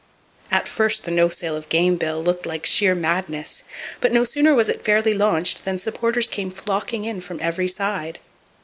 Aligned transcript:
At 0.49 0.67
first 0.67 1.03
the 1.05 1.11
no 1.11 1.29
sale 1.29 1.55
of 1.55 1.69
game 1.69 1.95
bill 1.95 2.23
looked 2.23 2.47
like 2.47 2.65
sheer 2.65 2.95
madness, 2.95 3.63
but 3.99 4.11
no 4.11 4.23
sooner 4.23 4.55
was 4.55 4.67
it 4.67 4.83
fairly 4.83 5.13
launched 5.13 5.63
than 5.63 5.77
supporters 5.77 6.25
came 6.25 6.49
flocking 6.49 7.05
in 7.05 7.21
from 7.21 7.37
every 7.39 7.67
side. 7.67 8.17